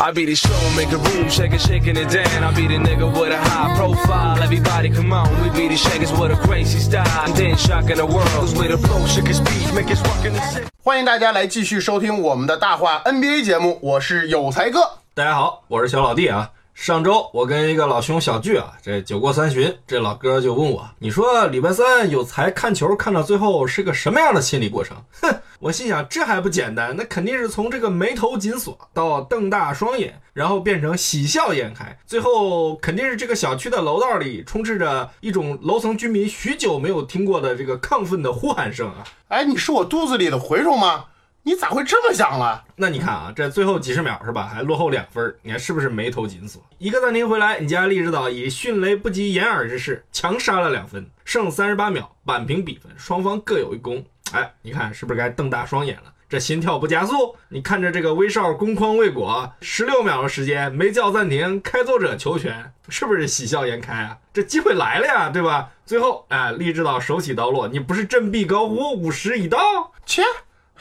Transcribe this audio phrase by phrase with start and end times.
[0.00, 2.42] I be the show, make a room, shake it, shaking it down.
[2.42, 4.42] I be the nigga with a high profile.
[4.42, 7.06] Everybody come on, we be the shakers with a crazy style.
[7.26, 10.24] And then shocking the world, cause we the flow, shake his speed, make us walk
[10.24, 10.66] in the city.
[10.82, 14.80] 欢迎大家来继续收听我们的大话 NBA 节目，我是有才哥。
[15.14, 16.50] 大家好，我是小老弟啊。
[16.74, 24.96] 上周我跟一个老兄小聚啊，这酒过三巡，这老哥就问我，你说礼拜三有才看球看到最后是个什么样的心理过程？
[25.20, 39.04] 哼，我心想这还不简单，那肯定是从这个眉头紧锁到瞪大双眼，然后变成喜笑颜开，最后肯定是这个小区的楼道里充斥着一种楼层居民许久没有听过的这个亢奋的呼喊声啊。
[39.28, 41.04] 哎，你是我肚子里的蛔虫吗？
[41.44, 42.62] 你咋会这么想了？
[42.76, 46.62] 那你看啊，这最后几十秒是吧，还落后两分，你看是不是眉头紧锁？
[46.78, 54.04] 一个暂停回来，你家利指导以迅雷不及掩耳之势强杀了两分，剩三十八秒扳平比分，双方各有一攻。
[54.32, 56.12] 哎，你看是不是该瞪大双眼了？
[56.28, 57.36] 这心跳不加速？
[57.48, 64.16] 你看着这个威少攻框未果，十六秒的时间没叫暂停，开拓者球权，是不是喜笑颜开啊？
[64.32, 65.70] 这机会来了呀，对吧？
[65.84, 69.58] 最后，哎，利指导手起刀落，你不是振臂高呼五十已到？
[70.06, 70.22] 切，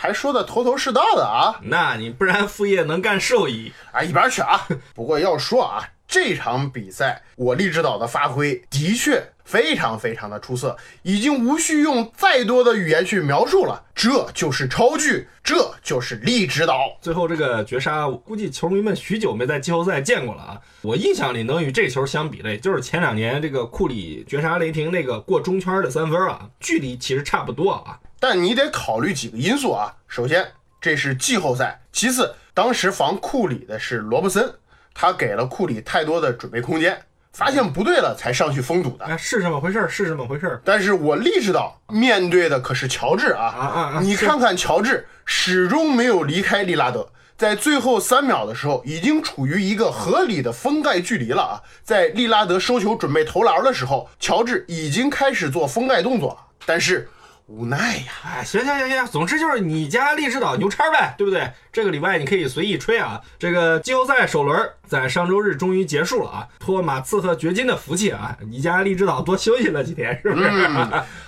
[0.02, 1.60] 还说的头头是道的啊！
[1.62, 3.72] 那你不然副业能干兽医？
[3.92, 4.68] 啊，一边去啊！
[4.96, 13.84] 不过要说啊，这场比赛我利指导的发挥的确非常非常的出色，已经无需用再多的语言去描述了。
[13.94, 16.98] 这就是超巨，这就是利指导。
[17.00, 20.58] 最后这个绝杀，我估计球迷们许久没在季后赛见过了啊！
[20.82, 28.00] 我印象里能与这球相比的，也就是前两年这个库里绝杀雷霆那个过中圈的三分啊，距离其实差不多啊。
[28.22, 29.92] 但你得考虑几个因素啊。
[30.08, 34.54] 首先，这是季后赛；其次，当时防库里的是罗伯森，
[34.94, 37.02] 他给了库里太多的准备空间，
[37.34, 39.06] 发现不对了才上去封堵的。
[39.06, 40.62] 哎，是这么回事儿，是这么回事儿。
[40.64, 43.44] 但是我意识到面对的可是乔治啊！
[43.46, 51.58] 啊啊啊你看看乔治始终没有离开利拉德，在最后三秒的时候已经处于一个合理的封盖距离了啊！
[51.84, 57.10] 在利拉德收球准备投篮的时候，乔治已经开始做封盖动作了，但是
[57.52, 58.04] 无奈呀。
[58.24, 61.52] 哎，行行行行，总之就是你家荔枝岛牛叉呗，对不对？
[61.72, 63.22] 这个礼拜你可以随意吹啊。
[63.38, 70.50] 这个季后赛首轮在上周日终于结束了啊，托马刺和掘金的福气啊，你家荔枝岛多休息了几天，是不是？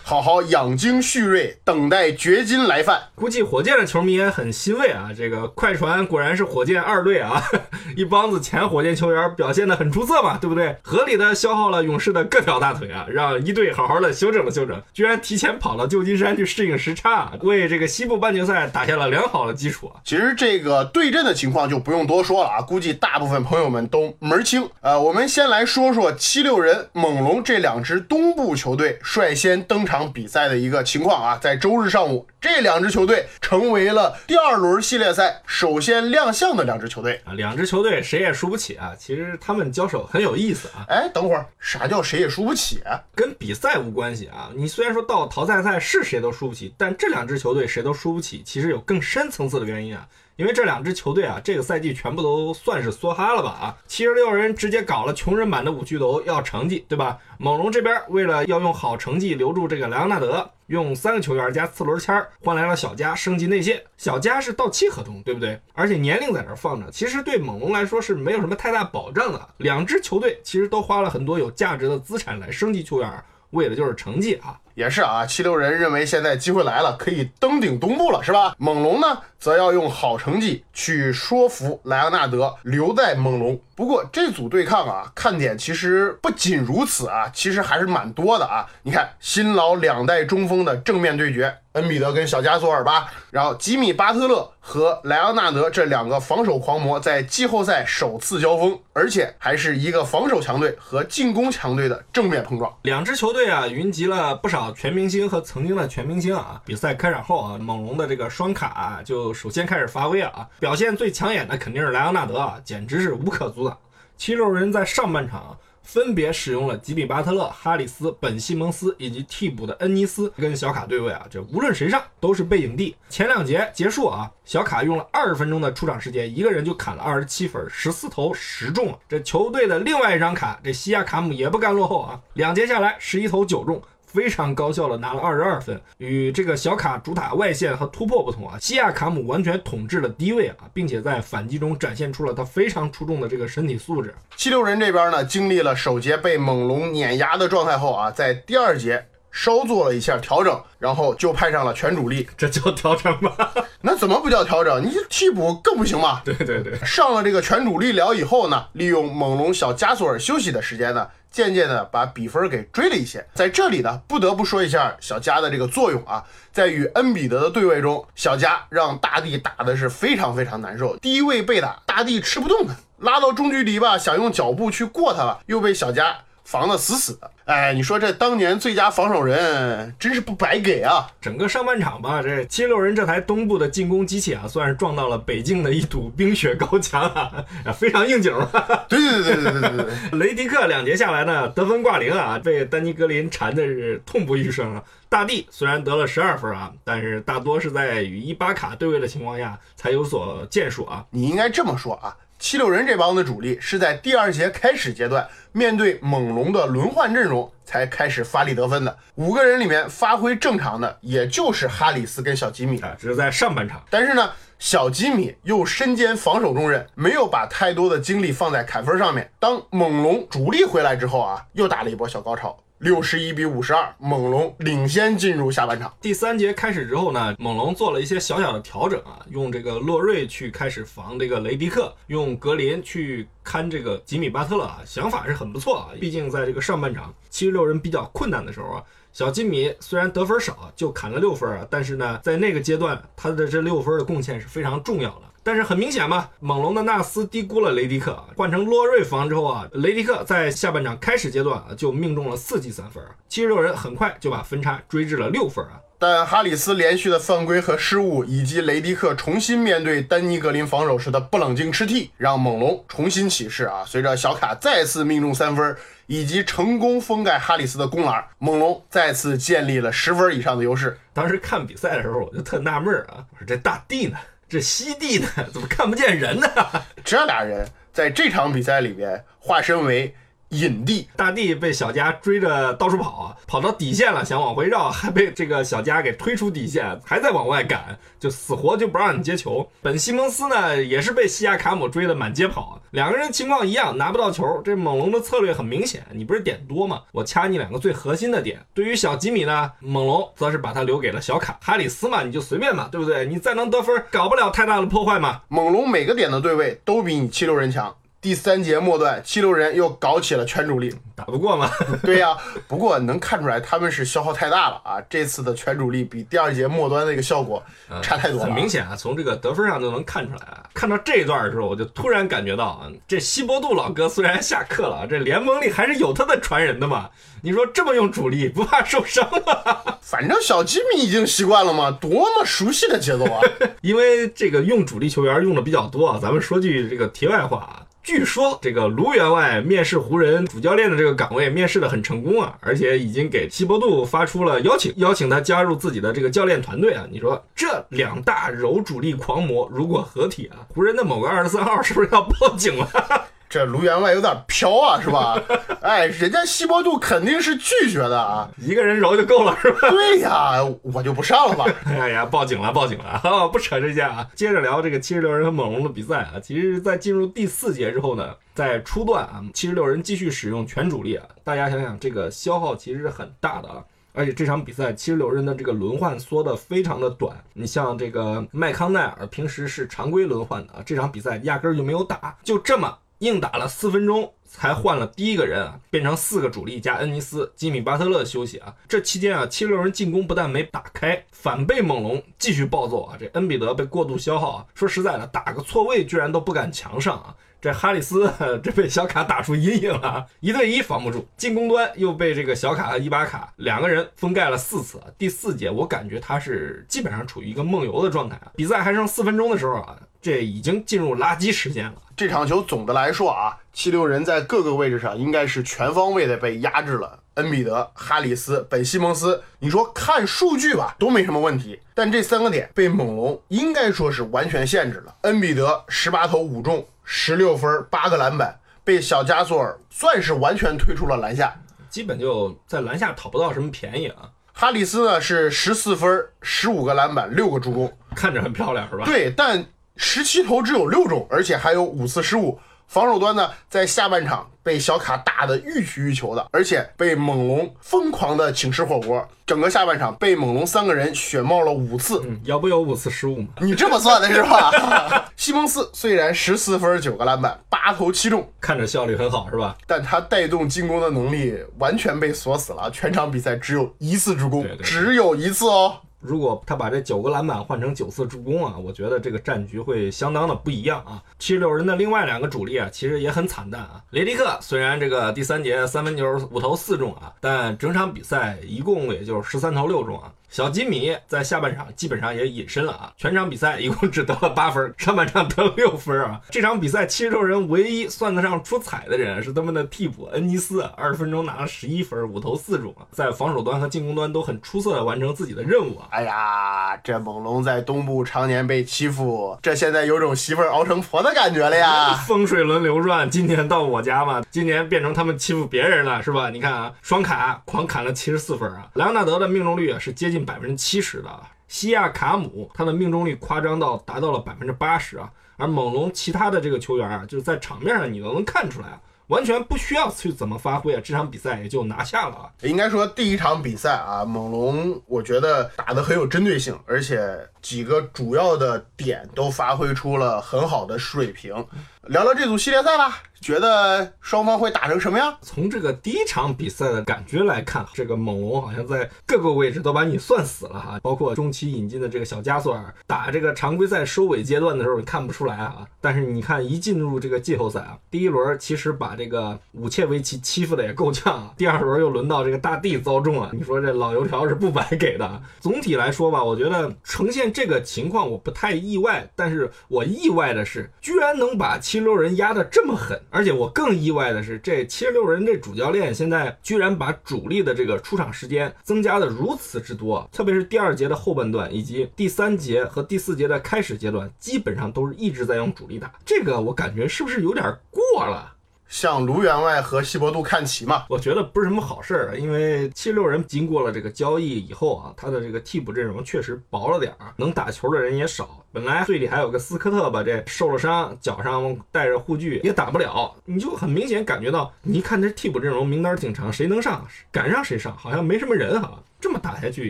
[0.04, 3.02] 好好养精蓄锐，等待掘金来犯。
[3.16, 7.42] 估计火箭的球迷也很欣慰啊，这个快船果然是火箭二队啊，
[7.96, 10.76] 一帮子前火箭球员表现的很出色嘛，对不对？
[10.82, 20.01] 合理的消耗了勇士的各条大腿啊，让一队好好的休整了休整，居然提前跑到旧金山去适应时差，为这个西部半决赛打下了良好的基础啊。
[20.03, 24.69] 其实这个对阵的情况就不用多说了啊，估计大部分朋友们都门儿清。
[24.81, 37.22] 呃，我们先来说说七六人、猛龙这两支东部球队率先登场比赛的一个情况啊，在周日上午，这两支球队成为了第二轮系列赛首先亮相的两支球队。
[37.25, 38.94] 啊，两支球队谁也输不起啊！
[38.97, 43.00] 其实他们交手很有意思啊，哎，等会儿，啥叫谁也输不起啊？
[43.16, 44.50] 跟比赛无关系啊。
[44.56, 50.08] 你虽然说到淘汰赛是谁都输不起，但这两支球队谁都输不起，其实有更深层次的原因啊。
[50.36, 53.78] 因为这两支球队啊，这个赛季全部都算是梭哈了吧啊！
[53.86, 57.20] 七十六人直接搞了穷人版的五巨头，要成绩，对吧？
[57.38, 63.84] 猛龙这边为了要用好成绩留住这个莱昂纳德，用三个球员加次轮签换来了小加升级内线。
[63.96, 65.62] 小加是到期合同，对不对？
[65.74, 69.50] 而且年龄在这放着，其实对猛龙来说是没有什么太大保障的。
[69.58, 74.60] 两支球队其实都花了很多有价值的资产来升级球员，为的就是成绩啊。
[74.76, 78.56] 也是啊，七六人认为现在机会来了，可以登顶东部了，是吧？
[78.58, 83.60] 猛龙呢，则要用好成绩去说服莱昂纳德留在猛龙。
[83.76, 88.68] 不过这组对抗啊，看点其实不仅如此啊，其实还是蛮多的啊。
[88.84, 102.72] 你看新老两代中锋的正面对决，恩比德跟小加索尔吧，然后吉米巴特勒和莱昂纳德这两个防守狂魔在季后赛首次交锋，而且还是一个防守强队和进攻强队的正面碰撞。
[102.84, 106.62] 两支球队啊，云集了不少全明星和曾经的全明星啊。
[106.65, 113.77] 比赛开场后啊，猛龙的这个双卡、啊、就首先开始发威了啊，表现最抢眼的肯定是莱昂纳德啊，简直是无可阻挡。
[114.15, 122.95] 七六人在上半场分别使用了吉米巴特勒、哈里斯、本西蒙斯以及替补的恩尼斯跟小卡对位啊，这无论谁上都是背影帝。
[123.09, 128.98] 前两节结束啊，小卡用了二十分钟的出场时间，一个人就砍了二十七分，十四投十中啊。
[129.09, 133.81] 这球队的另外一张卡，这西亚卡姆也不甘落后啊，两节下来十一投九中。
[134.13, 144.13] 非常高效的拿了二十二分，与这个小卡主打外线和突破不同啊，西亚卡姆完全统治了低位啊，并且在反击中展现出了他非常出众的这个身体素质。
[144.36, 152.30] 七六人这边呢，经历了首节被猛龙碾压的状态后啊，在第二节稍做了一下调整，然后就派上了全主力。
[152.38, 153.31] 这叫调整吗？
[153.81, 154.80] 那怎么不叫调整？
[154.83, 156.21] 你替补更不行吗？
[156.24, 161.07] 对对对，上了这个全主力了以后呢，利用猛龙小加索尔休息的时间呢。
[161.33, 176.15] 渐渐的把比分给追了一些，在这里呢，不得不说一下小加的这个作用啊，在与恩比德的对位中，小加让大帝打的是非常非常难受，低位被打，大帝吃不动他，拉到中距离吧，想用脚步去过他了，又被小加。
[176.54, 181.08] 防的死死的，哎，你说这当年最佳防守人真是不白给啊！
[181.20, 188.86] 整个上半场吧，这七六人这台东部的进攻机器啊，算是撞到了北境的一堵冰雪高墙啊， 非常应景了。
[188.88, 194.84] 对对对对对对对， 雷迪克两节下来呢，得分挂零啊，被丹尼格林缠的是痛不欲生啊。
[195.10, 201.04] 大帝虽然得了十二分啊，但是大多是在与伊巴卡对位的情况下才有所建树啊。
[201.10, 202.16] 你应该这么说啊。
[202.44, 208.98] 七六人这帮的主力是在第二节开始阶段，面对猛龙的轮换阵容才开始发力得分的。
[209.16, 213.81] 五个人里面发挥正常的，也就是哈里斯跟小吉米啊，只是在上半场。
[213.90, 214.30] 但是呢，
[214.60, 219.31] 小吉米又身兼防守重任，没有把太多的精力放在砍分上面。
[219.40, 222.60] 当猛龙主力回来之后啊，又打了一波小高潮。
[222.83, 225.94] 六十一比五十二，猛龙领先进入下半场。
[226.01, 235.89] 第三节开始之后呢，猛龙做了一些小小的调整啊，用这个洛瑞去开始防这个雷迪克，用格林去看这个吉米巴特勒啊，想法是很不错啊。
[235.97, 238.83] 毕竟在这个上半场七十六人比较困难的时候啊，
[239.13, 245.21] 小吉米虽然得分少，就砍了六分啊，但是呢，在那个阶段他的这六分的贡献是非常重要的。
[245.44, 248.24] 但是很明显嘛，猛龙的纳斯低估了雷迪克。
[248.38, 255.80] 换成洛瑞防之后啊，雷迪克在下半场开始阶段啊就命中了四记三分，七十六人很快就把分差追至了六分啊。
[256.00, 263.86] 但哈里斯连续的犯规和失误，以及雷迪克重新面对丹尼格林防守时的不冷静吃替，让猛龙重新起势啊。
[263.86, 265.74] 随着小卡再次命中三分，
[266.07, 270.98] 以及成功封盖哈里斯的攻篮，猛龙再次建立了十分以上的优势。
[271.13, 274.18] 当时看比赛的时候，我就特纳闷啊，我说这大帝呢？
[274.54, 275.28] 这西地呢？
[275.52, 276.48] 怎么看不见人呢？
[277.04, 280.16] 这俩人在这场比赛里边化身为。
[280.54, 289.68] 隐地大帝被小加追着到处跑啊，跑到底线了，想往回绕，还被这个小加给推出底线，还在往外赶，就死活就不让你接球。
[289.82, 294.62] 本西蒙斯呢，也是被西亚卡姆追的满街跑，两个人情况一样，拿不到球。
[294.64, 297.02] 这猛龙的策略很明显，你不是点多吗？
[297.12, 298.60] 我掐你两个最核心的点。
[298.74, 303.26] 对于小吉米呢，猛龙则是把他留给了小卡哈里斯嘛，你就随便嘛，对不对？
[303.26, 305.42] 你再能得分，搞不了太大的破坏嘛。
[305.48, 307.96] 猛龙每个点的对位都比你七六人强。
[308.24, 311.70] 第三节末段，七六人又搞起了全主力，打不过吗？
[312.04, 312.34] 对呀，
[312.70, 314.96] 不过能看出来他们是消耗太大了啊！
[315.10, 317.62] 这次的全主力比第二节末端那个效果
[318.02, 318.46] 差太多了。
[318.46, 320.64] 很明显啊，从这个得分上就能看出来啊。
[320.74, 327.10] 看到这一段的时候，我就突然感觉到啊，这西伯杜老哥虽然下课了，这联盟里还是有他的传人的嘛。
[327.42, 329.98] 你说这么用主力，不怕受伤吗？
[330.00, 333.42] 反正小吉米已经习惯了嘛，多么熟悉的节奏啊！
[333.84, 337.82] 因为这个用主力球员用的比较多啊，咱们说句这个题外话啊。
[338.04, 347.07] 据说这个卢员外面试湖人主教练的这个岗位面试的很成功啊，而且已经给西伯杜发出了邀请，邀请他加入自己的这个教练团队啊。
[347.10, 352.90] 你说这两大柔主力狂魔如果合体啊，湖人的某个二十三号是不是要报警了？
[353.54, 355.40] 这卢员外有点飘啊，是吧？
[355.81, 359.92] 哎，人家西伯杜肯定是拒绝的啊，一个人揉就够了，是吧？
[359.92, 361.66] 对呀，我就不上了吧。
[361.86, 363.22] 哎呀，报警了，报警了！
[363.50, 366.40] 不扯这些啊，接着聊这个七十六人和猛龙的比赛啊。
[366.42, 373.83] 其实，在进入第四节之后呢，在初段啊，七十六人继续使用全主力啊，大家想想，这个消耗其实是很大的啊。
[374.16, 382.98] 而且这场比赛七十六人的这个轮换缩的非常的短，你像这个麦康奈尔平时是常规轮换的啊，这场比赛压根儿就没有打，就这么。
[383.20, 388.74] 硬打了四分钟才换了第一个人啊，变成四个主力加恩尼斯、吉米巴特勒休息啊。
[388.88, 393.16] 这期间啊，七六人进攻不但没打开，反被猛龙继续暴揍啊。
[393.20, 394.66] 这恩比德被过度消耗啊。
[394.74, 397.36] 说实在的，打个错位居然都不敢强上啊。
[397.62, 398.30] 这哈里斯
[398.62, 405.06] 这被小卡打出阴影了，一对一防不住，进攻端又被这个小卡和伊巴卡两个人封盖了四次啊。
[405.18, 408.52] 第四节我感觉他是基本上处于一个梦游的状态啊。
[408.58, 409.98] 比赛还剩四分钟的时候啊。
[410.22, 412.02] 这已经进入垃圾时间了。
[412.16, 417.20] 这场球总的来说啊，七六人在各个位置上应该是全方位的被压制了。
[417.36, 425.16] 恩比德、哈里斯、本西蒙斯，你说看数据吧都没什么问题，但这三个点被猛龙应该说是完全限制了。
[425.22, 431.56] 恩比德十八投五中，十六分八个篮板，被小加索尔算是完全推出了篮下。
[431.90, 434.30] 基本就在篮下讨不到什么便宜啊。
[434.54, 439.06] 哈里斯呢是十四分十五个篮板六个助攻，看着很漂亮是吧？
[439.06, 442.59] 对，但十七投只有六中，而且还有五次失误。
[442.85, 449.26] 防守端呢，在下半场被小卡打得欲取欲求的，而且被猛龙疯狂的请吃火锅。
[449.47, 453.47] 整个下半场被猛龙三个人血冒了五次，嗯，要不有五次失误吗？
[453.62, 455.31] 你这么算的是吧？
[455.35, 459.76] 西蒙斯虽然十四分九个篮板八投七中，看着效率很好是吧？
[459.88, 465.95] 但他带动进攻的能力完全被锁死了，全场比赛只有一次助攻，对对只有一次哦。
[466.23, 471.21] 如果他把这九个篮板换成九次助攻啊，我觉得这个战局会相当的不一样啊。
[471.37, 474.01] 七十六人的另外两个主力啊，其实也很惨淡啊。
[474.11, 480.31] 雷迪克虽然这个第三节三分球五投四中啊，但整场比赛一共也就十三投六中啊。
[480.54, 486.40] 小吉米在下半场基本上也隐身了啊，全场比赛一共只得了八分，上半场得了六分啊。
[486.52, 496.07] 这场比赛七十六人唯一算得上出彩的人是他们的替补恩尼斯，二十分钟拿了十一分，五投四中啊，在防守端和进攻端都很出色的完成自己的任务啊。
[496.12, 502.14] 哎呀，这猛龙在东部常年被欺负，这现在有种媳妇熬成婆的感觉了呀！
[502.28, 506.52] 风水轮流转，今年到我家嘛，今年变成他们欺负别人了，是吧？
[506.52, 519.02] 你看啊，双砍狂砍了七十四分啊，莱昂纳德的命中率啊是接近百分之七十的，西亚卡姆他的命中率夸张到达到了百分之八十啊，而猛龙其他的这个球员啊，就是在场面上你都能看出来啊。
[519.28, 522.52] 完全不需要去怎么发挥啊，这场比赛也就拿下了啊。
[522.62, 531.65] 应该说第一场比赛啊，猛龙我觉得打得很有针对性，而且几个主要的点都发挥出了很好的水平。
[532.08, 535.38] 聊聊这组系列赛吧，觉得双方会打成什么样？
[535.41, 555.41] 从这个第一场比赛的感觉来看，这个猛龙好像在各个位置都把你算死了哈，包括中期引进的这个小加索尔，打这个常规赛收尾阶段的时候你看不出来啊，但是你看一进入这个季后赛啊，第一轮其实把这个武切维奇欺负的也够呛啊，第二轮又轮到这个大帝遭重啊，你说这老油条是不白给的。
[555.62, 561.80] 总体来说吧，我觉得呈现这个情况我不太意外，但是我意外的是，居然能把。
[561.84, 578.53] 七十六人压得这么狠，而且我更意外的是，这七十六人这主教练现在居然把主力的这个出场时间增加的如此之多，特别是第二节的后半段以及第三节和第四节的开始阶段，基本上都是一直在用主力打，这个我感觉是不是有点过了？
[578.93, 581.06] 向卢员外和西伯杜看齐嘛？
[581.10, 588.62] 我觉得不是什么好事儿，因为七十六人经过了这个交易以后啊，他的这个替补阵容确实薄了点儿，能打球的人也少。
[588.73, 597.06] 本来队里还有个斯科特吧，这受了伤，脚上带着护具也打不了，你就很明显感觉到，你一看这替补阵容名单挺长，谁能上？
[597.32, 597.95] 敢让谁上？
[597.95, 598.99] 好像没什么人哈。
[599.21, 599.89] 这么打下去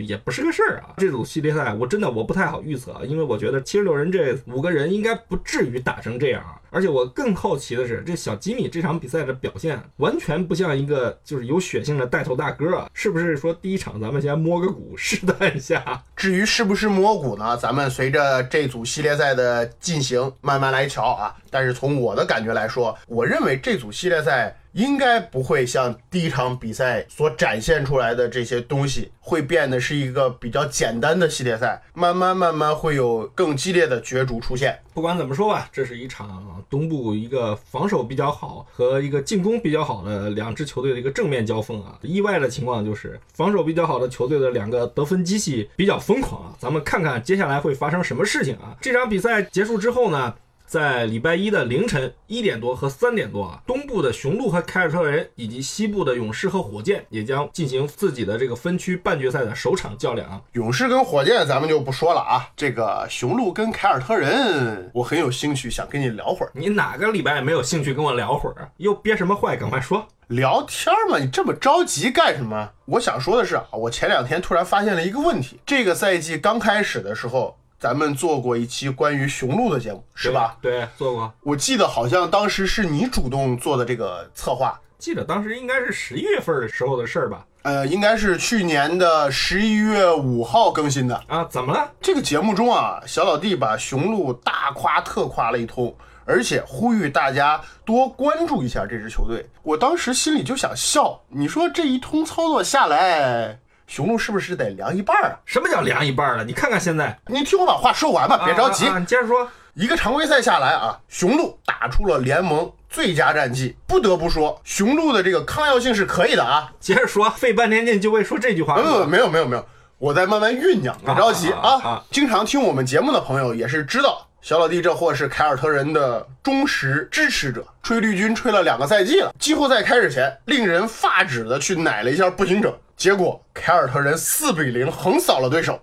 [0.00, 0.94] 也不是个事儿啊！
[0.96, 6.40] 这组系列赛我真的我不太好预测，因为我觉得七十六人这五个人应该不至于打成这样。
[6.70, 12.88] 而且我更好奇的是，这小吉米这场比赛的表现完全不像一个就是有血性的带头大哥啊！
[12.94, 16.00] 是不是说第一场咱们先摸个鼓试探一下？
[16.14, 17.56] 至于是不是摸鼓呢？
[17.56, 21.36] 咱们随着这组系列赛的进行慢慢来瞧啊！
[21.48, 24.52] 但是从我的感觉来说，我认为这组系列赛。
[24.74, 34.76] 应该不会像第一场比赛所展现出来的这些东西，会变得是一个比较简单的系列赛，慢慢慢慢会有更激烈的角逐出现。
[34.92, 41.96] 不管怎么说吧，这是一场东部一个防守比较好和一个进攻比较好的两支球队的一个正面交锋啊。
[42.02, 46.56] 意外的情况就是防守比较好的球队的两个得分机器比较疯狂啊。
[46.58, 48.76] 咱们看看接下来会发生什么事情啊。
[48.80, 50.34] 这场比赛结束之后呢？
[50.66, 60.40] 在礼拜一的凌晨一点多和三点多啊，东部的雄鹿和凯尔特人，以及西部的勇士和火箭也将进行自己的这个分区半决赛的首场较量啊。
[60.52, 66.50] 勇士跟火箭咱们就不说了啊，这个雄鹿跟凯尔特人，我很有兴趣想跟你聊会儿。
[66.54, 68.68] 你哪个礼拜没有兴趣跟我聊会儿啊？
[68.78, 69.56] 又憋什么坏？
[69.56, 70.08] 赶快说。
[70.28, 72.70] 聊天嘛，你这么着急干什么？
[72.86, 77.56] 我想说的是啊，我前两天突然发现了一个问题，这个赛季刚开始的时候。
[77.78, 80.56] 咱们做过一期关于雄鹿的节目，是吧？
[80.62, 81.32] 对，做过。
[81.42, 87.44] 我记得好像当时是你主动做的这个策划，记得当时应该是十一月份的时候的事儿吧？
[87.62, 91.44] 呃，应该是去年的十一月五号更新的啊。
[91.44, 91.90] 怎么了？
[92.00, 95.94] 这个节目中啊，小老弟把雄鹿大夸特夸了一通，
[96.26, 99.46] 而且呼吁大家多关注一下这支球队。
[99.62, 103.58] 我当时心里就想笑，你说这一通操作下来。
[103.86, 105.38] 雄鹿是不是得凉一半啊？
[105.44, 106.44] 什么叫凉一半了？
[106.44, 108.88] 你看看现在，你听我把话说完吧，别着急。
[108.98, 109.48] 你接着说。
[109.74, 113.74] 一个常规赛下来啊，雄鹿打出了联盟最佳战绩。
[113.88, 116.70] 不得不说，雄鹿的这个抗药性是可以的啊。
[116.78, 119.06] 接着说，费半天劲就为说这句话呃，吗？
[119.06, 119.66] 没有没有没有，
[119.98, 122.04] 我在慢慢酝酿，别着急啊。
[122.12, 129.34] 经常听我们节目的朋友也是知道，小老弟这货是凯尔特人的忠实支持者，吹绿军吹了两个赛季了。
[129.40, 135.80] 季后赛开始前，令人发指的去奶了一下步行者，结果凯尔特人四比零横扫了对手。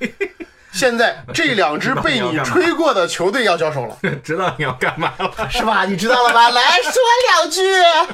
[0.72, 5.48] 现在这两支被你吹过的球队要交手了， 知道你要干嘛了。
[5.48, 5.84] 是吧？
[5.84, 6.50] 你知道了吧？
[6.50, 6.92] 来说
[7.30, 7.60] 两句。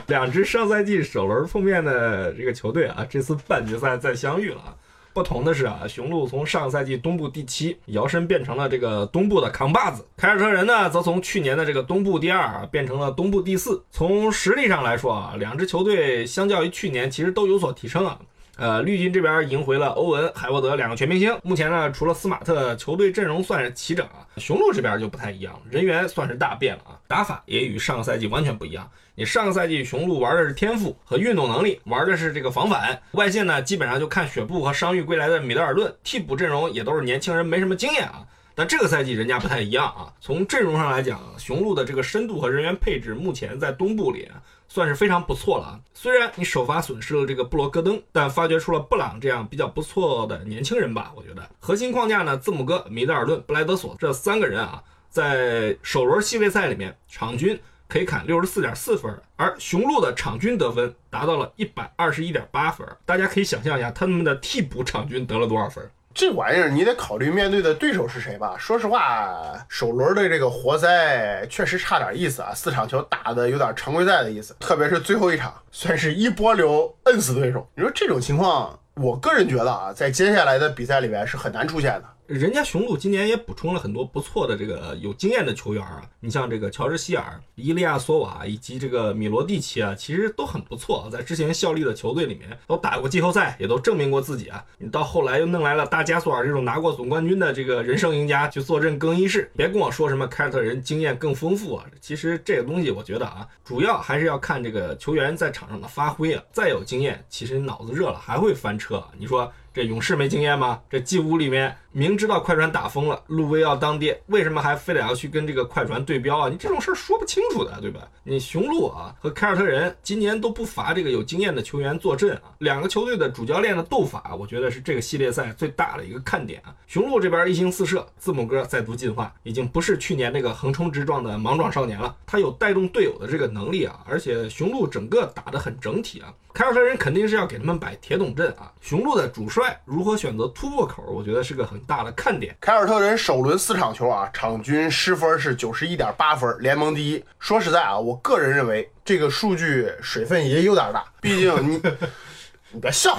[0.09, 4.75] 两支上赛季首轮碰面的这个球队啊，这次半决赛再相遇了啊。
[5.15, 13.83] 不同的是啊，雄鹿从上赛季东部第七摇身变成了这个东部的扛把子，凯尔特人呢则从去年的这个东部第二啊变成了东部第四。
[13.91, 18.19] 从实力上来说啊，两支球队相较于去年其实都有所提升啊。
[18.61, 21.35] 呃，绿军这边赢回了欧文、海沃德两个全明星。
[21.43, 24.21] 目前呢，除了斯马特，球队阵容算是齐整啊。
[24.37, 28.87] 雄鹿这边就不太一样，人员算是大变了啊，打法也与上个赛季完全不一样。
[29.15, 38.27] 你上个赛季雄鹿玩的是天赋和运动能力，玩的是这个防反，外线呢基本上就看雪布和伤愈归来的米德尔顿，替补阵容也都是年轻人，没什么经验啊。
[38.55, 44.29] 但这个赛季人家不太一样啊，从阵容上来讲，雄鹿的这个深度和人员配置目前在东部里
[44.71, 45.81] 算是非常不错了啊。
[45.93, 51.13] 虽然你首发损失了这个布罗戈登，但发掘出了布朗这样比较不错的年轻人吧。
[51.15, 62.87] 我觉得核心框架呢，字母哥、米德尔顿、布莱德索这三个人啊，在首轮系列赛里面场均可以砍六十四点四分，而雄鹿的场均得分达到了一百二十一点八分。
[63.05, 65.91] 大家可以想象一下，他们的替补场均得了多少分？
[66.13, 68.57] 这玩意儿你得考虑面对的对手是谁吧。
[68.59, 77.67] 说实话，首轮的这个活塞确实差点意思啊，四场球打的有点常规赛的意思，特别是最后一场，算是一波流摁死对手。
[77.77, 82.05] 你说这种情况，我个人觉得啊，在接下来的比赛里面是很难出现的。
[82.31, 94.65] 人家雄鹿今年也补充了很多不错的这个有经验的球员啊，你像这个乔治希尔、伊利亚索瓦以及这个米罗蒂奇啊，其实都很不错，在之前效力的球队里面都打过季后赛，也都证明过自己啊。
[94.79, 106.41] 你到后来又弄来了大加索尔这种拿过总冠军的这个人生赢家去坐镇更衣室，别跟我说什么凯尔特人经验更丰富啊，其实这个东西我觉得啊，主要还是要看这个球员在场上的发挥啊。
[106.53, 109.03] 再有经验，其实你脑子热了还会翻车。
[109.19, 109.53] 你说。
[109.73, 110.81] 这勇士没经验吗？
[110.91, 116.49] 这 G 五里面明知道快船打疯了，路威要当爹，为什么还非得要去跟这个快船对标啊？
[116.49, 118.09] 你这种事儿说不清楚的，对吧？
[118.23, 126.75] 你雄鹿啊和凯尔特人今年都不乏这个有经验的球员坐镇啊，两个球队的主教练的斗法，我觉得是这个系列赛最大的一个看点啊。
[126.87, 136.33] 雄鹿这边一星四射，字母哥再度进化，已经不是去年那个横冲直撞的莽撞少年了，他有带动队友的这个能力啊，而且雄鹿整个打得很整体啊。
[136.53, 142.57] 凯尔特人肯定是要给他们摆铁桶阵啊，雄鹿的主帅如何选择突破口，我觉得是个很大的看点。
[142.61, 147.25] 凯尔特人首轮四场球啊，场均失分是九十一点八分，联盟第一。
[147.39, 151.83] 说实在啊，我个人认为这个数据水分也有点大，毕竟你
[152.73, 153.19] 你别笑，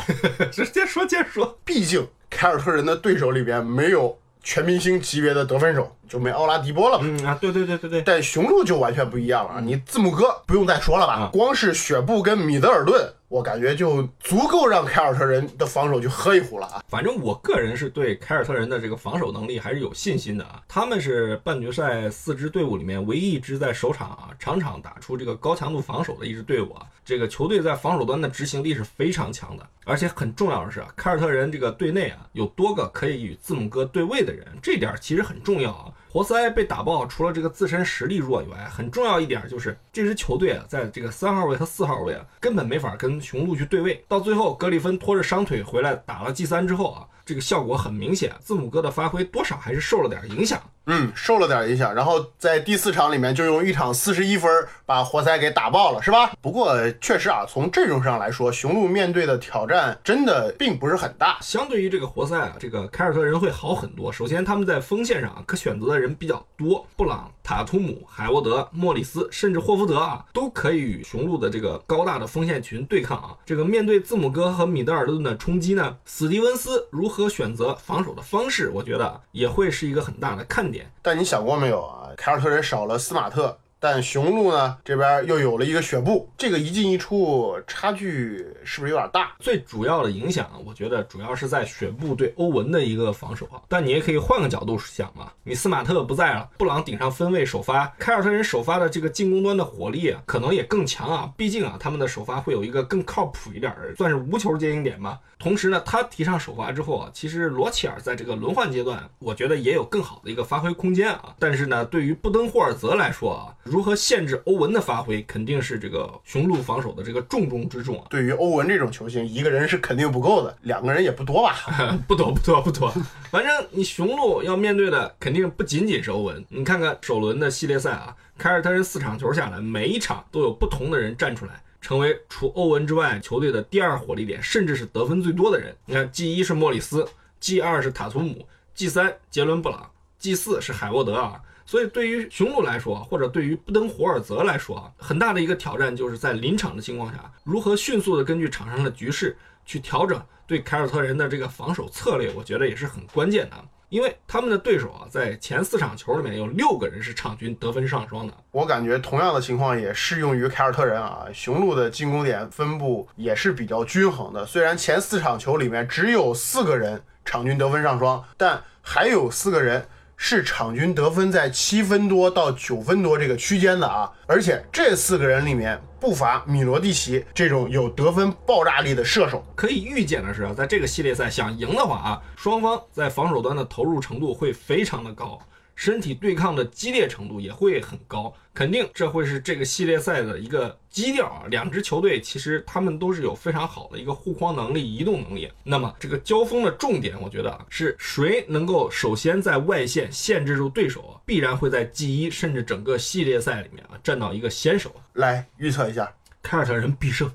[0.52, 1.58] 直接说，接着说。
[1.65, 7.06] 毕竟凯尔特人的对手里边没有全明星级别的得分手，就没奥拉迪波了嘛。
[7.06, 13.13] 嗯啊，对对对对对，但雄鹿就完全不一样了啊，你字母哥不用再说了吧，光是雪布跟米德尔顿。
[13.32, 16.84] 我感觉就足够让凯尔特人的防守去喝一壶了啊！
[16.89, 20.62] 反正我个人是对凯尔特人的这个防守能力还是有信心的啊。
[20.67, 26.86] 他们是半决赛四支队伍里面唯一一支在首场啊场场打出这个高强度防守的一支队伍啊。
[27.06, 35.94] 这个球队在防守端的执行力是非常强的，而且很重要的是啊，凯尔特人这个队内啊有多个可以与字母哥对位的人，这点其实很重要啊。
[36.12, 44.04] 活塞被打爆，除了这个自身实力弱以外，很重要一点就是这支球队啊，在这个三号位和四号位啊，根本没法跟雄鹿去对位。
[44.10, 50.62] 到最后，格里芬拖着伤腿回来打了 G 三之后啊，这个效果很明显，字母哥的发挥多少还是受了点影响。
[50.88, 51.94] 嗯，受了点影响。
[51.94, 54.50] 然后在第四场里面就用一场四十一分
[54.86, 56.32] 把活塞给打爆了，是吧？
[56.41, 61.38] 不过确实啊，从阵容上来说，雄鹿面对的挑战真的并不是很大。
[61.41, 64.12] 相对于这个活塞啊，这个凯尔特人会好很多。
[64.12, 73.38] 首先，他们在锋线上可选择的人比较多，布朗、塔图姆、海沃德、莫里斯，甚至霍福德啊，都可以与雄鹿的这个高大的锋线群对抗啊。
[73.46, 80.89] 这个面对字母哥和米德尔顿的冲击呢，史蒂文斯如何选择防守的方式，我觉得也会是一个很大的看点。
[81.01, 82.10] 但你想过没有啊？
[82.17, 89.31] 凯尔特人少了斯马特，但雄鹿呢这边又有了一个雪布，这个一进一出差距是不是有点大？
[89.39, 93.62] 最主要的影响，我觉得主要是在雪布对欧文的一个防守啊。
[93.67, 101.31] 但你也可以换个角度想嘛，你斯马特不在了，布朗顶上分位首发，凯尔特人首发的这个进攻端的火力啊，可能也更强啊。
[101.36, 105.17] 毕竟啊，他们的首发会有一个更靠谱一点儿，算是无球接应点吧。
[105.41, 111.34] 同时呢，他提上首发之后啊，其实罗齐尔在这个轮换阶段，我觉得也有更好的一个发挥空间啊。
[111.39, 118.06] 但是呢，对于布登霍尔泽来说啊，如何限制欧文的发挥，肯定是这个雄鹿防守的这个重中之重啊。
[118.08, 121.56] 对于欧文这种球星，一个人是肯定不够的，两个人也不多吧？
[122.08, 122.93] 不多不多不多，
[123.32, 126.45] 反正你雄鹿要面对的肯定不仅仅是欧文。
[126.49, 131.63] 你看看首轮的系列赛啊，凯尔特人四场球下来，每一场都有不同的人站出来。
[131.82, 135.76] 成为除欧文之外球队的第二火力点，甚至是得分最多的人。
[135.86, 137.06] 你看，G 一是莫里斯
[137.39, 141.41] ，G 二是塔图姆，G 三杰伦布朗，G 四是海沃德啊。
[141.65, 153.56] 所以对于雄鹿来说，或者对于布登霍尔泽来说啊，很大的一个挑战就是在临场的情况下，如何迅速的根据场上的局势去调整对凯尔特人的这个防守策略，我觉得也是很关键的。
[153.91, 158.34] 因为他们的对手啊，在前四场球里面有六个人是场均得分上双的。
[158.51, 161.27] 我感觉同样的情况也适用于凯尔特人啊。
[161.34, 169.86] 雄鹿的进攻点分布也是比较均衡的，虽然前四场球里面只有四个人场均得分上双，但还有四个人。
[170.23, 179.43] 是场均得分在七分多到九分多这个区间的啊，而且这四个人里面不乏米罗蒂奇这种有得分爆炸力的射手。
[179.55, 185.39] 可以预见的是啊，在这个系列赛想赢的话啊，双方在防守端的投入程度会非常的高。
[185.75, 191.43] 身体对抗的激烈程度也会很高，肯定这会是这个系列赛的一个基调啊。
[191.49, 195.51] 两支球队其实他们都是有非常好的一个护框能力、移动能力。
[195.63, 204.93] 那么这个交锋的重点，我觉得啊，是谁能够首先在外线限制住对手，必然会在 G 一甚至整个系列赛里面啊占到一个先手。
[205.13, 207.31] 来预测一下，凯尔特人必胜。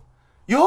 [0.46, 0.64] 哟，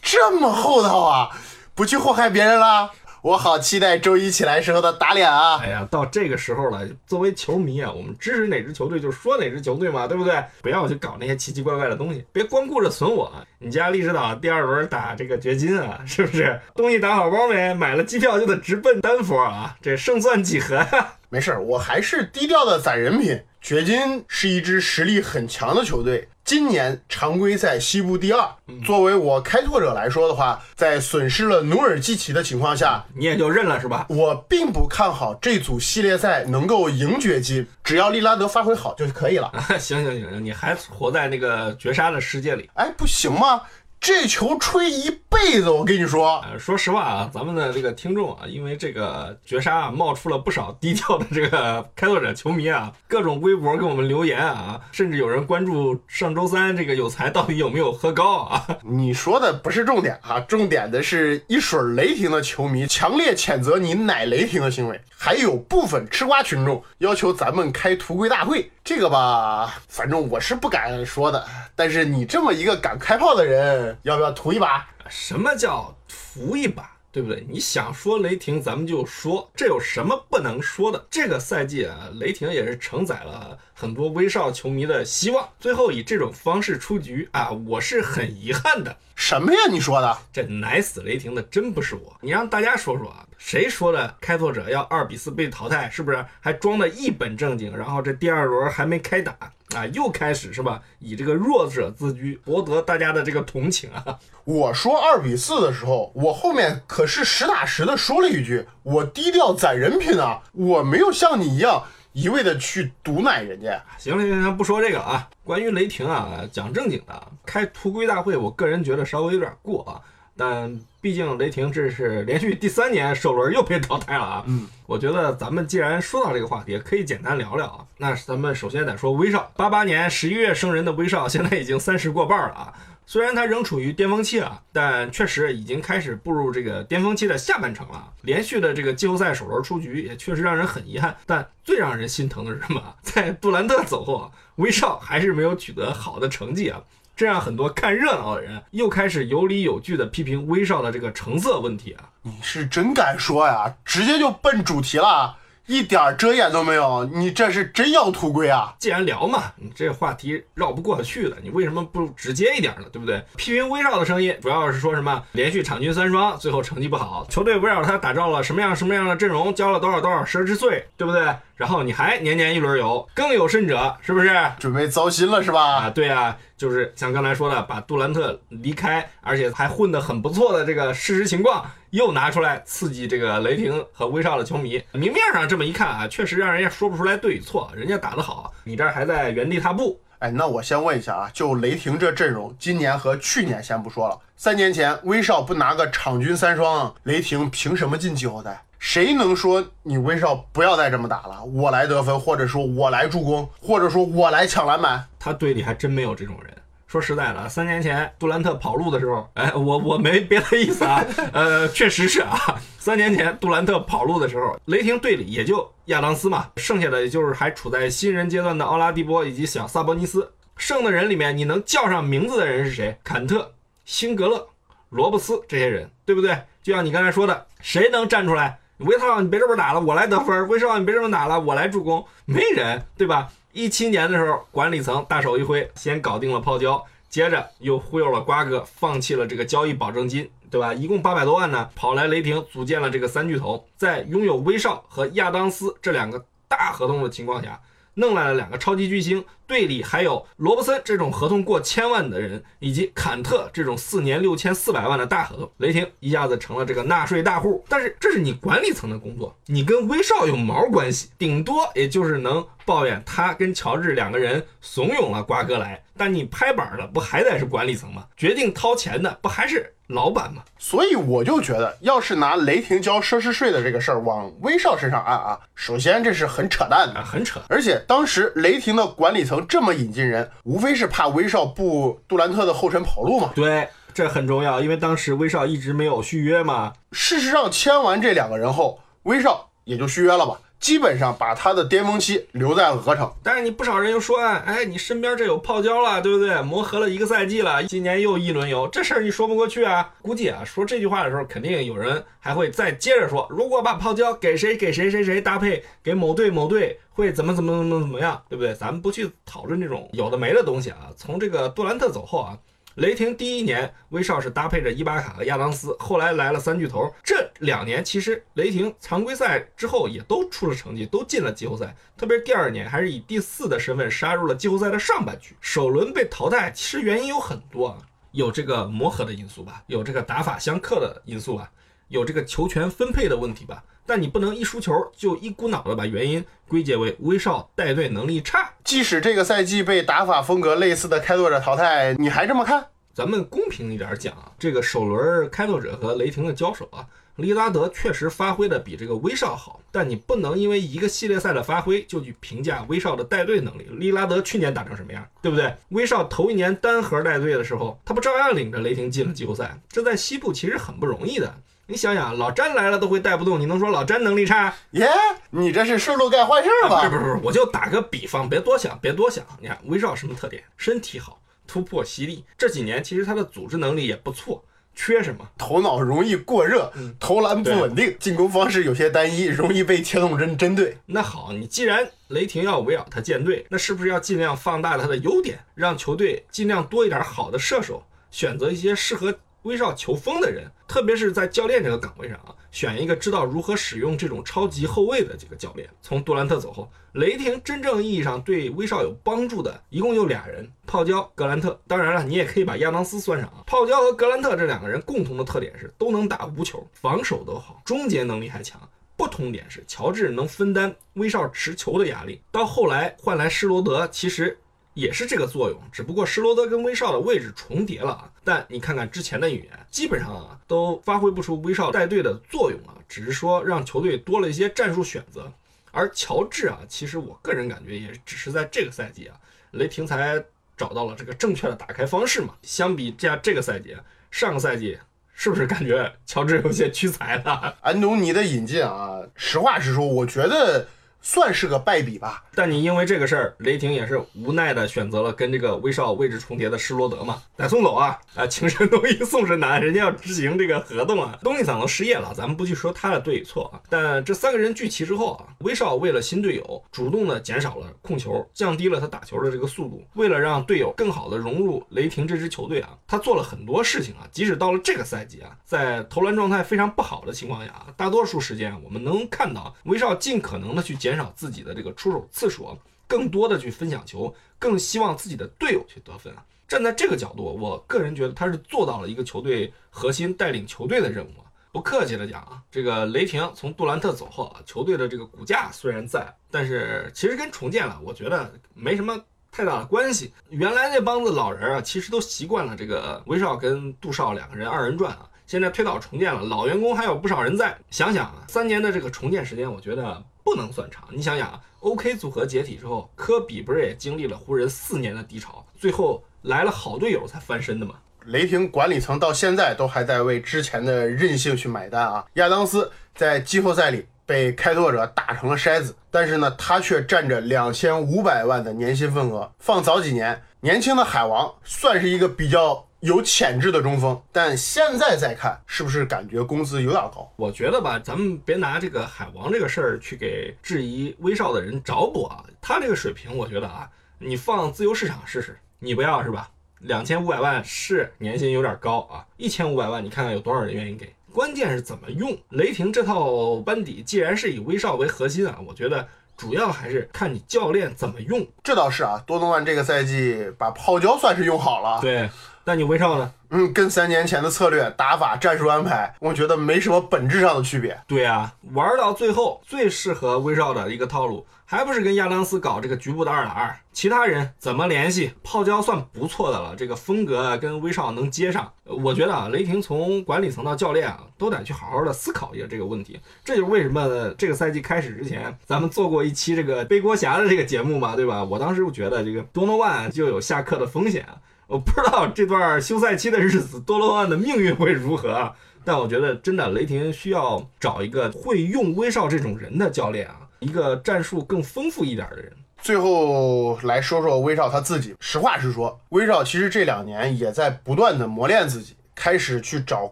[0.00, 1.36] 这么厚道啊，
[1.74, 2.90] 不去祸害别人了。
[3.26, 5.58] 我好期待周一起来时候的打脸啊！
[5.60, 10.40] 哎呀，到这个时候了，作为球迷啊，我们支持哪支球队就说哪支球队嘛，对不对？
[10.62, 13.32] 不要去搞那些奇奇怪怪的东西，别光顾着损我。
[13.58, 16.60] 你家历史岛第二轮打这个掘金啊，是不是？
[16.76, 17.74] 东西打好包没？
[17.74, 21.14] 买了机票就得直奔丹佛啊，这胜算几何呀？
[21.28, 23.42] 没事，我还是低调的攒人品。
[23.66, 26.28] 掘金是一支实力很强的球队。
[26.44, 28.48] 今年常规赛西部第二，
[28.84, 34.06] 作为我开拓者来说的话，在损失了努尔基奇的情况下，你也就认了是吧？
[34.08, 39.50] 我并不看好这组系列赛能够赢掘金，只要利拉德发挥好就可以了。
[39.80, 42.70] 行行行行，你还活在那个绝杀的世界里？
[42.74, 43.62] 哎，不行吗？
[44.06, 46.38] 这球吹一辈子，我跟你说。
[46.48, 58.64] 呃，说实话啊，咱们的这个听众啊，因为这个绝杀啊，冒出了不少低调的这个开拓者球迷啊，各种微博给我们留言啊，甚至有人关注上周三这个有才到底有没有喝高啊。
[58.86, 68.70] 你说的不是重点啊，重点的是一水雷霆的球迷强烈谴责你奶雷霆的行为，还有部分吃瓜群众要求咱们开图龟大会。
[68.84, 71.44] 这个吧，反正我是不敢说的。
[71.74, 74.86] 但是你这么一个敢开炮的人，要不要图一把？
[75.08, 76.92] 什么叫图一把？
[77.12, 77.46] 对不对？
[77.48, 81.06] 你想说雷霆，咱们就说，这有什么不能说的？
[81.10, 88.94] 这个赛季啊，雷霆也是承载了很多威少球迷的希望，最后以这种方式出局啊，我是很遗憾的。
[89.14, 89.58] 什么呀？
[89.70, 90.18] 你说的？
[90.30, 93.26] 这奶死雷霆的真不是我，你让大家说说啊。
[93.38, 95.88] 谁说的开拓者要二比四被淘汰？
[95.88, 97.74] 是不是还装的一本正经？
[97.74, 99.34] 然后这第二轮还没开打
[99.74, 100.80] 啊，又开始是吧？
[101.00, 104.18] 以这个弱者自居，博得大家的这个同情啊！
[104.44, 113.82] 我说二比四的时候，我后面可是实打实的说了一句：我低调攒人品啊，我没有像你一样一味的去毒奶人家。
[113.98, 115.28] 行了行了，不说这个啊。
[115.42, 120.00] 关于雷霆啊，讲正经的，开图龟大会，我个人觉得稍微有点过啊。
[120.36, 124.44] 但毕竟雷霆这是连续第三年首轮又被淘汰了啊！
[124.46, 127.84] 嗯，我觉得咱们既然说到这个话题，可以简单聊聊啊。
[127.98, 132.72] 那咱们首先得说威少，八八年十一月生人的威少，现在已经三十过半了啊。
[133.08, 138.12] 虽然他仍处于巅峰期啊，但确实已经开始步入这个巅峰期的下半程了。
[138.22, 141.16] 连续的这个季后赛首轮出局，也确实让人很遗憾。
[141.24, 142.82] 但最让人心疼的是什么？
[143.02, 146.82] 在杜兰特走后，威少还是没有取得好的成绩啊。
[147.16, 152.04] 这让很多看热闹的人又开始有理有据的批评威少的这个成色问题啊！
[152.20, 158.74] 你是真敢说呀，直接就奔主题了，一点遮掩都没有，你这是真要图龟啊！
[158.78, 162.84] 既然聊嘛，你这话题绕不过去的，你为什么不直接一点呢？
[162.92, 163.24] 对不对？
[163.36, 171.34] 批评威少的声音主要是说什么连续场均三双，最后成绩不好，球队围绕他打造了什么样什么样的阵容，交了多少多少奢侈税，对不对？
[171.56, 174.30] 然后你还年年一轮游，更有甚者，是不是？
[174.58, 184.82] 准备糟心了是吧啊，对啊，就是像刚才说的，把杜兰特离开，而且还混得很不错的这个事实情况，又拿出来刺激这个雷霆和威少的球迷。
[184.92, 189.98] 明面上这么一看啊，确实让人家说不出来对与错，人家打得好，你这儿还在原地踏步。
[190.18, 198.62] 哎，那我先问一下啊，就雷霆这阵容，今年和去年先不说了，三年前威少不拿个场均三双，雷霆凭什么进季后赛？
[198.78, 201.42] 谁能说你威少不要再这么打了？
[201.44, 205.06] 我来得分，或者说我来助攻，或者说我来抢篮板？
[205.18, 206.52] 他队里还真没有这种人。
[206.86, 212.38] 说实在的，三年前杜兰特跑路的时候， 哎，我我没别的意思啊， 呃，确实是啊，
[212.78, 222.96] 三年前杜兰特跑路的时候，雷霆队里也就亚当斯嘛，剩下的也就是还处在新人阶段的奥拉迪波以及小萨博尼斯，剩的人里面你能叫上名字的人是谁？
[223.02, 223.52] 坎特、
[223.84, 224.46] 辛格勒、
[224.90, 226.38] 罗布斯这些人，对不对？
[226.62, 228.60] 就像你刚才说的，谁能站出来？
[228.78, 230.46] 威少，你别这么打了，我来得分。
[230.48, 232.04] 威少，你别这么打了，我来助攻。
[232.26, 233.30] 没人，对吧？
[233.52, 240.74] 一七年的时候，管理层大手一挥，先搞定了泡椒，接着又忽悠了瓜哥，放弃了这个交易保证金，对吧？
[240.74, 247.58] 一共八百多万呢，跑来雷霆组建了这个三巨头，在拥有威少和亚当斯这两个大合同的情况下，
[247.94, 257.64] 弄来了两个超级巨星，队里还有罗伯森这种合同过千万的人，以及坎特这种四年六千四百万的大合同，雷霆一下子成了这个纳税大户。
[257.68, 261.10] 但是这是你管理层的工作，你跟威少有毛关系？
[261.18, 268.04] 顶多也就是能抱怨他跟乔治两个人怂恿了瓜哥来，但你拍板的不还得是管理层吗？
[268.16, 270.42] 决定掏钱的不还是老板吗？
[270.58, 277.04] 所以我就觉得，要是拿雷霆交奢侈税的这个事儿往威少身上按啊，首先这是很扯淡啊，的。
[277.04, 277.40] 很扯。
[277.48, 283.32] 而且当时雷霆的管理层这么引进人，无非是怕威少步杜兰特的后尘跑路嘛。
[283.34, 286.72] 对，这很重要，因为当时威少一直没有续约嘛。
[286.92, 293.12] 事实上，签完这两个人后，威少也就续约了吧，基本上把他的巅峰期留在了鹅城。
[293.22, 296.42] 但是你不少人又说啊，哎，你身边这有泡椒了，对不对？
[296.42, 299.92] 磨合了一个赛季了，今年又一轮游，这事儿你说不过去啊。
[300.02, 308.54] 估计啊，说这句话的时候，肯定有人还会再接着说，如果把泡椒给谁给谁谁谁搭配，给某队某队会怎么怎么怎么怎么样，对不对？
[308.54, 310.88] 咱们不去讨论这种有的没的东西啊。
[310.96, 312.36] 从这个杜兰特走后啊。
[312.76, 316.92] 雷霆第一年，威少是搭配着伊巴卡和亚当斯，后来来了三巨头。
[317.02, 321.74] 这两年其实雷霆常规赛之后也都出了成绩，都进了季后赛。
[321.96, 325.34] 特别是第二年，还是以第四的身份杀入了季后赛的上半区。
[325.40, 327.78] 首轮被淘汰，其实原因有很多啊，
[328.10, 331.50] 有这个磨合的因素吧，有这个打法相克的因素吧，
[331.88, 333.64] 有这个球权分配的问题吧。
[333.86, 338.52] 但你不能一输球就一股脑的把原因归结为威少带队能力差。
[338.66, 342.66] 即使这个赛季被打法风格类似的开拓者淘汰，你还这么看？
[342.92, 353.68] 咱们公平一点讲啊，这个首轮开拓者和雷霆的交手啊，利拉德确实发挥的比这个威少好，但你不能因为一个系列赛的发挥就去评价威少的带队能力。
[353.70, 355.54] 利拉德去年打成什么样，对不对？
[355.68, 359.56] 威少头一年单核带队的时候，他不照样领着雷霆进了季后赛？
[359.68, 361.32] 这在西部其实很不容易的。
[361.68, 364.54] 你想想，老詹来了都会带不动，你能说老詹能力差？
[364.70, 364.88] 耶，
[365.30, 366.88] 你这是顺路干坏事儿吧？
[366.88, 369.24] 不是不是不是，我就打个比方，别多想，别多想。
[369.40, 370.44] 你看威少什么特点？
[370.56, 372.24] 身体好，突破犀利。
[372.38, 374.44] 这几年其实他的组织能力也不错，
[374.76, 375.28] 缺什么？
[375.36, 380.78] 头脑容易过热，投篮不稳定，进攻方式有些单一，容易被铁桶针针对。
[380.86, 389.12] 那好，你既然雷霆要围绕他建队，那是不是要尽量放大他的优点，让球队尽量多一点好的射手，选择一些适合
[389.46, 395.68] 威少球风的人，特别是在教练这个岗位上啊，选一个知道如何使用这种超级后卫的这个教练。
[395.80, 401.56] 从杜兰特走后，雷霆真正意义上对威少有帮助的一共就俩人，泡椒、格兰特。
[401.68, 403.44] 当然了，你也可以把亚当斯算上啊。
[403.46, 408.60] 泡椒和格兰特这两个人共同的特点是都能打无球，防守都好，终结能力还强。
[408.96, 414.36] 不同点是，乔治能分担威少持球的压力，到后来换来施罗德，其实
[414.76, 418.12] 也是这个作用，只不过施罗德跟威少的位置重叠了啊。
[418.22, 425.32] 但你看看之前的语言，基本上啊都发挥不出威少带队的作用啊，只是说让球队多了一些战术选择。
[425.70, 429.16] 而乔治啊，其实我个人感觉也只是在这个赛季啊，
[429.52, 430.22] 雷霆才
[430.58, 432.34] 找到了这个正确的打开方式嘛。
[432.42, 433.74] 相比这下这个赛季，
[434.10, 434.78] 上个赛季
[435.14, 437.56] 是不是感觉乔治有些屈才了？
[437.62, 440.68] 安东尼的引进啊，实话实说，我觉得
[441.06, 442.24] 算是个败笔吧。
[442.34, 447.96] 但你因为这个事儿，雷霆也是无奈的选择了跟这个威少位置重叠的施罗德嘛，得送走啊！
[448.16, 451.16] 啊，情深浓于送神难，人家要执行这个合同啊。
[451.22, 453.62] 东尼桑都失业了，咱们不去说他的对与错啊。
[453.70, 459.86] 但这三个人聚齐之后啊，威少为了新队友，主动的减少了控球，降低了他打球的这个速度。
[459.94, 464.02] 为了让队友更好的融入雷霆这支球队啊，他做了很多事情啊。
[464.10, 472.56] 即使到了这个赛季啊，在投篮状态非常不好的情况下啊，大多数时间我们能看到威少尽可能的去减减少自己的这个出手次数，
[472.86, 476.24] 更多的去分享球，更希望自己的队友去得分啊。
[476.48, 481.10] 站在这个角度，我个人觉得他是做到了一个球队核心带领球队的任务。
[481.52, 488.98] 不客气的讲啊，这个雷霆从杜兰特走后啊，球队的这个骨架虽然在，但是其实跟重建了，我觉得没什么
[489.30, 490.14] 太大的关系。
[490.30, 495.06] 原来那帮子老人啊，其实都习惯了这个威少跟杜少两个人二人转啊。
[495.26, 497.58] 现在推倒重建了，老员工还有不少人在。
[497.70, 500.88] 想想啊，三年的这个重建时间，我觉得不能算长。
[500.90, 507.76] 你想想啊，OK 组合解体之后，科比不是也经历了湖人四年的低潮，最后来了好队友才翻身的吗？
[508.06, 512.04] 雷霆管理层到现在都还在为之前的任性去买单啊！
[512.14, 519.32] 亚当斯在季后赛里被开拓者打成了筛子，但是呢，他却占着两千五百万的年薪份额。
[519.38, 527.10] 放早几年，年轻的海王算是一个比较有潜质的中锋，但现在再看，是不是感觉工资有点高？
[527.16, 532.24] 我觉得吧，咱们别拿这个海王这个事儿去给质疑威少的人找补啊！
[532.40, 536.30] 他这个水平，我觉得啊，你放自由市场试试，你不要是吧？
[536.60, 540.92] 两千五百万是年薪有点高啊，一千五百万你看看有多少人愿意给？
[541.12, 542.16] 关键是怎么用？
[542.30, 548.26] 雷霆这套班底既然是以威少为核心啊，我觉得主要还是看你教练怎么用。
[548.44, 551.80] 这倒是啊，多诺万这个赛季把泡椒算是用好了。
[551.80, 552.08] 对，
[552.48, 553.12] 那你威少呢？
[553.30, 557.76] 嗯，跟三年前的策略、打法、战术安排，我觉得没什么本质上的区别。
[557.88, 561.26] 对啊，玩到最后最适合威少的一个套路。
[561.44, 565.12] 还不是跟亚当斯搞这个局部的二打二，其他人怎么联系？
[565.24, 568.52] 泡椒算不错的了，这个风格跟威少能接上。
[568.64, 573.00] 我觉得啊，雷霆从管理层到教练啊，都得去好好的思考一下这个问题。
[573.24, 578.22] 这就是为什么这个赛季开始之前，咱们做过一期这个背锅侠的这个节目嘛，对吧？
[578.22, 581.04] 我当时就觉得这个多诺万就有下课的风险。
[581.48, 585.32] 我不知道这段休赛期的日子，多罗万的命运会如何啊？
[585.64, 590.16] 但我觉得真的，雷霆需要找一个会用威少这种人的教练啊。
[590.40, 592.32] 一个战术更丰富一点的人。
[592.60, 594.94] 最后来说说威少他自己。
[594.98, 599.86] 实话实说，威少其实这两年也在不断的磨练自己，开始去找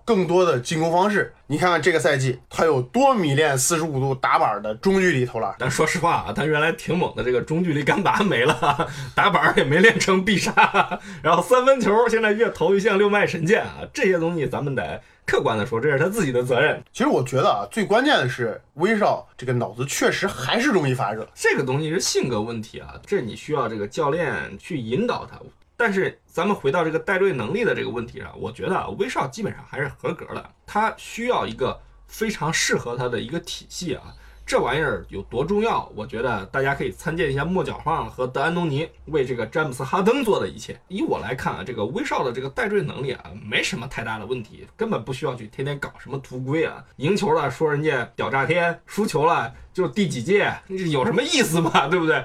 [0.05, 1.33] 更多的进攻方式。
[1.47, 5.55] 你看看这个赛季，他有多迷恋四十五度打板的中距离投篮。
[5.59, 15.01] 但说实话啊，他原来挺猛的，这个中距离干拔没了， 打板也没练成必杀， 然后三分球现在越投越像六脉神剑啊，这些东西咱们得。
[15.27, 16.83] 客观的说，这是他自己的责任。
[16.93, 21.27] 其实我觉得啊，最关键的是威少这个脑子确实还是容易发热。
[21.35, 25.39] 这个东西是性格问题啊，这你需要这个教练去引导他。
[25.77, 30.51] 但是咱们回到这个带队能力的这个问题上，我觉得啊，威少基本上还是合格的。
[30.67, 34.15] 他需要一个非常适合他的一个体系啊。
[34.47, 35.91] 这玩意儿有多重要？
[35.97, 40.79] 我觉得大家可以参见一下莫角放和德安东尼为这个詹姆斯哈登做的一切。
[40.89, 46.85] 以我来看啊，这个威少的这个带队能力啊，没什么太大的问题，根本不需要去天天搞什么图规啊。
[46.97, 51.89] 赢球了说人家屌炸天，输球了就是第几届，有什么意思嘛？
[51.89, 52.23] 对不对？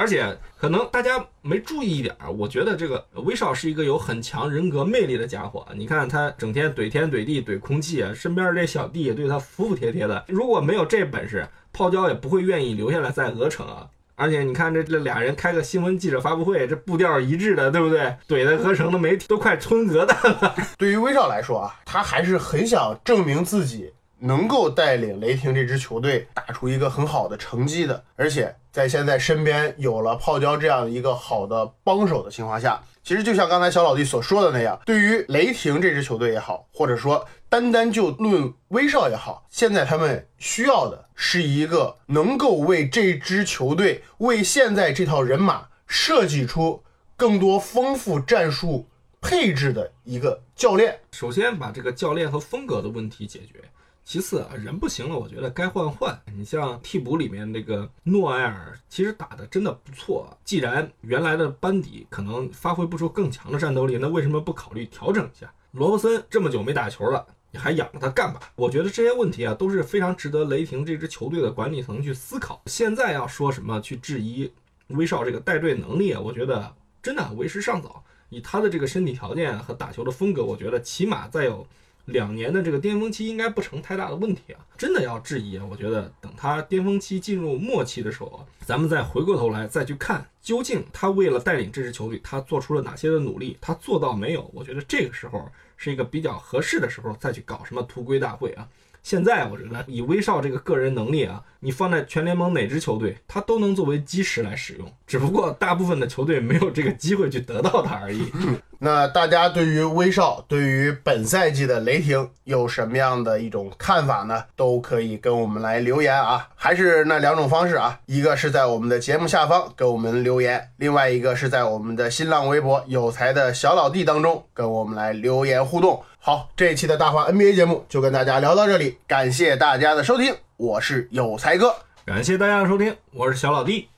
[0.00, 5.66] 而且可能大家没注意一点儿，我觉得这个威少是一个有很强人格魅力的家伙。
[5.74, 10.24] 你看他整天怼天怼地怼空气，身边这小弟也对他服服帖帖的。
[10.28, 13.88] 如果没有这本事，泡椒也不会愿意留下来在鹅城啊。
[14.14, 18.16] 而且你看这这俩人开个新闻记者发布会，这步调一致的，对不对？
[18.26, 20.54] 怼的鹅城的媒体都快吞鹅蛋了。
[20.78, 23.92] 对于威少来说啊，他还是很想证明自己。
[24.20, 46.84] 能够带领雷霆这支球队打出一个很好的成绩的，而且在现在身边有了泡椒这样一个好的帮手的情况下，其实就像刚才小老弟所说的那样，对于雷霆这支球队也好，或者说单单就论威少也好，现在他们需要的是一个能够为这支球队、为现在这套人马设计出
[47.16, 48.86] 更多丰富战术
[49.20, 51.00] 配置的一个教练。
[51.12, 53.64] 首先把这个教练和风格的问题解决。
[54.10, 56.20] 其次啊，人不行了，我觉得该换换。
[56.36, 60.36] 你像替补里面那个诺埃尔，其实打的真的不错。
[60.44, 65.48] 既然原来的班底可能发挥不出更强的战斗力，那为什么不考虑调整一下？
[65.70, 68.40] 罗伯森这么久没打球了，你还养着他干嘛？
[68.56, 72.60] 我觉得这些问题啊都是非常值得雷霆这支球队的管理层去思考。
[72.66, 74.50] 现在要说什么去质疑
[74.88, 78.02] 威少这个带队能力啊，我觉得真的为时尚早。
[78.28, 81.64] 以他的这个身体条件和打球的风格，我觉得起码再有。
[82.06, 84.60] 两年的这个巅峰期应该不成太大的问题啊！
[84.76, 94.50] 真的要质疑啊，我觉得等他巅峰期进入末期的时候，咱们再回过头来再去看，究竟他为了带领这支球队，他做出了哪些的努力，他做到没有？
[94.52, 98.68] 我觉得这个时候是一个比较合适的时候再去搞什么图规大会啊！
[99.02, 108.30] 现在我觉得以威少这个个人能力啊，你放在全联盟哪支球队，他都能作为基石来使用，只不过大部分的球队没有这个机会去得到他而已。
[108.82, 114.44] 那大家对于威少，对于本赛季的雷霆有什么样的一种看法呢？
[114.56, 126.02] 都可以跟我们来留言啊，还是那两种方式啊，一个是在我们的节目下方给我们留言，另外一个是在我们的新浪微博有才的小老弟当中跟我们来留言互动。
[126.22, 131.74] 好，这一期的大话 NBA 节目就跟大家聊到这里，感谢大家的收听，我是有才哥。
[132.04, 133.89] 感谢大家的收听，我是小老弟。